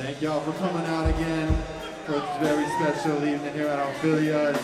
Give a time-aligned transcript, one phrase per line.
[0.00, 1.54] Thank y'all for coming out again
[2.06, 4.58] for this very special evening here at Ophelia.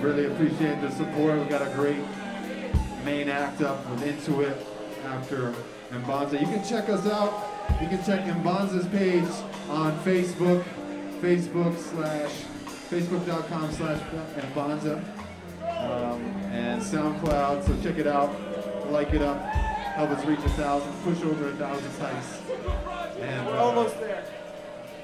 [0.00, 1.38] Really appreciate the support.
[1.38, 2.02] We've got a great
[3.04, 4.56] main act up with Intuit
[5.04, 5.54] after
[5.92, 6.40] Mbanza.
[6.40, 7.46] You can check us out.
[7.82, 9.28] You can check Mbanza's page
[9.68, 10.64] on Facebook,
[11.20, 12.32] Facebook slash,
[12.88, 14.00] facebook.com slash
[14.54, 15.04] Mbanza,
[15.64, 17.66] um, and SoundCloud.
[17.66, 18.30] So check it out,
[18.90, 19.36] like it up,
[19.98, 22.40] help us reach a thousand, push over a thousand sites.
[23.18, 24.24] And We're uh, almost there.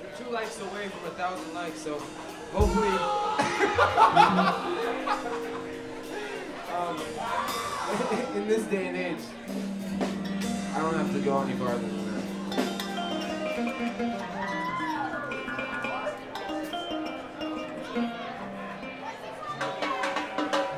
[0.05, 2.01] We're two likes away from a thousand likes, so
[2.53, 2.87] hopefully.
[6.77, 9.19] um, in this day and age,
[10.77, 12.23] I don't have to go any farther than that.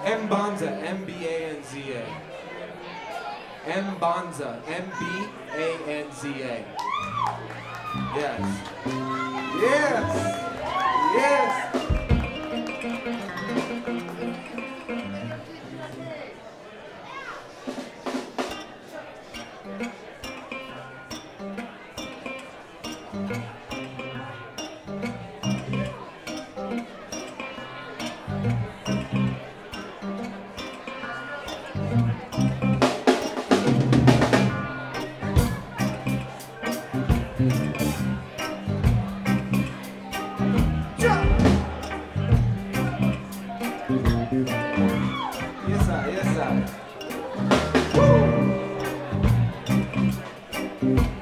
[0.06, 2.36] Mbanza, M B A N Z A.
[3.67, 5.05] Mbanza, M B
[5.53, 6.64] A N Z A.
[8.14, 8.41] Yes.
[9.61, 10.36] Yes.
[11.17, 11.53] Yes.
[23.19, 23.56] Yes,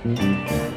[0.04, 0.73] Can't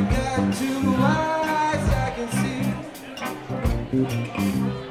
[0.00, 2.28] I got two eyes I can
[4.84, 4.89] see.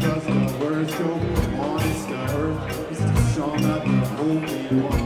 [0.00, 1.12] Cause the words go
[1.62, 1.80] on.
[1.82, 5.05] It's the earth, it's the song of the only one.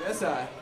[0.00, 0.59] Yes, I.